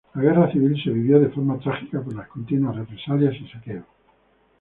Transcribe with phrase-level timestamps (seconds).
[0.15, 3.85] La Guerra Civil se vivió de forma trágica por las continuas represalias y saqueos.